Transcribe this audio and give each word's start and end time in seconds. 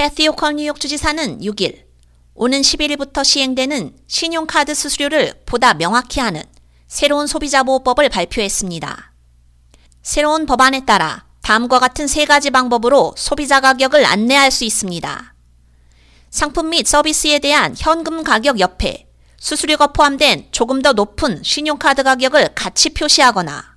캐티 0.00 0.28
오컬 0.28 0.54
뉴욕 0.54 0.80
주지사는 0.80 1.40
6일 1.40 1.84
오는 2.32 2.62
11일부터 2.62 3.22
시행되는 3.22 3.98
신용카드 4.06 4.74
수수료를 4.74 5.34
보다 5.44 5.74
명확히 5.74 6.20
하는 6.20 6.42
새로운 6.88 7.26
소비자보호법을 7.26 8.08
발표했습니다. 8.08 9.12
새로운 10.00 10.46
법안에 10.46 10.86
따라 10.86 11.26
다음과 11.42 11.80
같은 11.80 12.06
세 12.06 12.24
가지 12.24 12.48
방법으로 12.48 13.12
소비자 13.18 13.60
가격을 13.60 14.06
안내할 14.06 14.50
수 14.50 14.64
있습니다. 14.64 15.34
상품 16.30 16.70
및 16.70 16.86
서비스에 16.86 17.38
대한 17.38 17.74
현금 17.76 18.24
가격 18.24 18.58
옆에 18.58 19.06
수수료가 19.38 19.88
포함된 19.88 20.48
조금 20.50 20.80
더 20.80 20.94
높은 20.94 21.42
신용카드 21.42 22.04
가격을 22.04 22.54
같이 22.54 22.94
표시하거나 22.94 23.76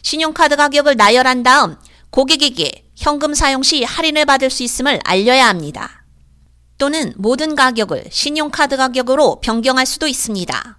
신용카드 0.00 0.56
가격을 0.56 0.96
나열한 0.96 1.42
다음 1.42 1.76
고객에게 2.08 2.79
현금 3.00 3.32
사용 3.32 3.62
시 3.62 3.82
할인을 3.82 4.26
받을 4.26 4.50
수 4.50 4.62
있음을 4.62 5.00
알려야 5.04 5.48
합니다. 5.48 6.04
또는 6.76 7.14
모든 7.16 7.54
가격을 7.54 8.04
신용카드 8.10 8.76
가격으로 8.76 9.40
변경할 9.40 9.86
수도 9.86 10.06
있습니다. 10.06 10.78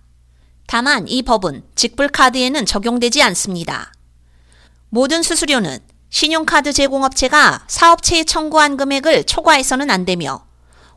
다만 0.67 1.07
이 1.07 1.23
법은 1.23 1.63
직불카드에는 1.73 2.67
적용되지 2.67 3.23
않습니다. 3.23 3.91
모든 4.89 5.23
수수료는 5.23 5.79
신용카드 6.11 6.73
제공업체가 6.73 7.65
사업체에 7.67 8.23
청구한 8.23 8.77
금액을 8.77 9.23
초과해서는 9.23 9.89
안 9.89 10.05
되며 10.05 10.45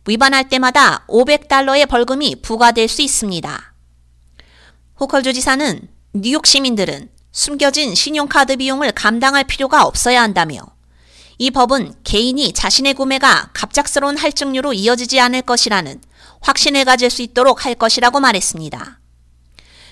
위반할 0.06 0.51
때마다 0.51 1.06
500달러의 1.09 1.89
벌금이 1.89 2.43
부과될 2.43 2.87
수 2.87 3.01
있습니다. 3.01 3.75
호컬 5.01 5.23
주지사는 5.23 5.89
뉴욕 6.12 6.47
시민들은 6.47 7.09
숨겨진 7.33 7.95
신용카드 7.95 8.59
비용을 8.59 8.93
감당할 8.93 9.45
필요가 9.45 9.87
없어야 9.87 10.20
한다며 10.20 10.73
이 11.45 11.51
법은 11.51 11.93
개인이 12.05 12.55
자신의 12.55 12.95
구매가 12.95 13.51
갑작스러운 13.53 14.16
할증료로 14.16 14.73
이어지지 14.73 15.21
않을 15.21 15.43
것이라는 15.43 16.01
확신을 16.41 16.87
가질 16.87 17.11
수 17.11 17.20
있도록 17.20 17.67
할 17.67 17.75
것이라고 17.75 18.19
말했습니다. 18.19 18.98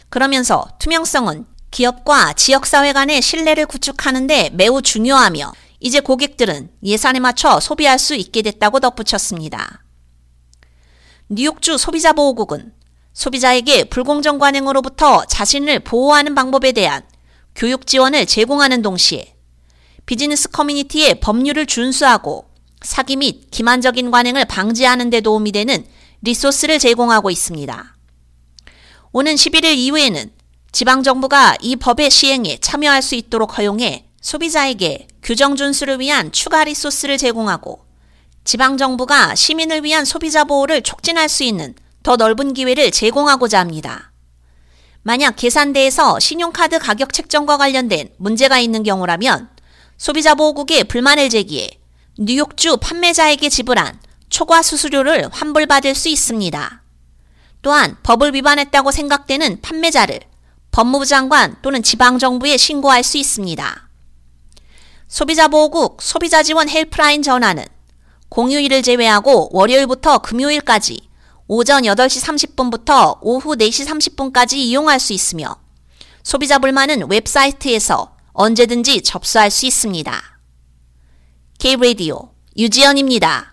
그러면서 0.08 0.66
투명성은 0.78 1.44
기업과 1.70 2.32
지역사회 2.32 2.94
간의 2.94 3.20
신뢰를 3.20 3.66
구축하는데 3.66 4.48
매우 4.54 4.80
중요하며 4.80 5.52
이제 5.80 6.00
고객들은 6.00 6.70
예산에 6.84 7.20
맞춰 7.20 7.60
소비할 7.60 7.98
수 7.98 8.14
있게 8.14 8.40
됐다고 8.40 8.80
덧붙였습니다. 8.80 9.84
뉴욕주 11.28 11.76
소비자보호국은 11.76 12.72
소비자에게 13.12 13.84
불공정 13.90 14.38
관행으로부터 14.38 15.26
자신을 15.26 15.80
보호하는 15.80 16.34
방법에 16.34 16.72
대한 16.72 17.02
교육 17.54 17.86
지원을 17.86 18.24
제공하는 18.24 18.80
동시에 18.80 19.34
비즈니스 20.06 20.48
커뮤니티의 20.50 21.20
법률을 21.20 21.66
준수하고 21.66 22.46
사기 22.82 23.16
및 23.16 23.50
기만적인 23.50 24.10
관행을 24.10 24.44
방지하는 24.46 25.10
데 25.10 25.20
도움이 25.20 25.52
되는 25.52 25.84
리소스를 26.22 26.78
제공하고 26.78 27.30
있습니다. 27.30 27.96
오는 29.12 29.34
11일 29.34 29.76
이후에는 29.76 30.30
지방정부가 30.72 31.56
이 31.60 31.76
법의 31.76 32.10
시행에 32.10 32.58
참여할 32.58 33.02
수 33.02 33.14
있도록 33.14 33.58
허용해 33.58 34.06
소비자에게 34.20 35.08
규정 35.22 35.54
준수를 35.56 36.00
위한 36.00 36.32
추가 36.32 36.64
리소스를 36.64 37.18
제공하고 37.18 37.84
지방정부가 38.44 39.34
시민을 39.34 39.84
위한 39.84 40.04
소비자 40.04 40.44
보호를 40.44 40.82
촉진할 40.82 41.28
수 41.28 41.44
있는 41.44 41.74
더 42.02 42.16
넓은 42.16 42.54
기회를 42.54 42.90
제공하고자 42.90 43.60
합니다. 43.60 44.12
만약 45.02 45.36
계산대에서 45.36 46.18
신용카드 46.18 46.78
가격 46.78 47.12
책정과 47.12 47.56
관련된 47.56 48.10
문제가 48.16 48.58
있는 48.58 48.82
경우라면 48.82 49.48
소비자 50.02 50.34
보호국에 50.34 50.82
불만을 50.82 51.28
제기해 51.30 51.78
뉴욕주 52.18 52.78
판매자에게 52.78 53.48
지불한 53.48 54.00
초과 54.30 54.60
수수료를 54.60 55.28
환불받을 55.30 55.94
수 55.94 56.08
있습니다. 56.08 56.82
또한 57.62 57.96
법을 58.02 58.34
위반했다고 58.34 58.90
생각되는 58.90 59.60
판매자를 59.62 60.18
법무부 60.72 61.06
장관 61.06 61.54
또는 61.62 61.84
지방정부에 61.84 62.56
신고할 62.56 63.04
수 63.04 63.16
있습니다. 63.16 63.88
소비자보호국 65.06 66.02
소비자지원 66.02 66.68
helpline 66.68 67.22
전화는 67.22 67.64
공휴일을 68.28 68.82
제외하고 68.82 69.50
월요일부터 69.52 70.18
금요일까지 70.18 71.00
오전 71.46 71.84
8시 71.84 72.56
30분부터 72.56 73.18
오후 73.20 73.54
4시 73.54 73.86
30분까지 73.86 74.54
이용할 74.54 74.98
수 74.98 75.12
있으며 75.12 75.54
소비자 76.24 76.58
불만은 76.58 77.08
웹사이트에서 77.08 78.11
언제든지 78.32 79.02
접수할 79.02 79.50
수 79.50 79.66
있습니다. 79.66 80.40
K-Radio 81.58 82.30
유지연입니다. 82.56 83.51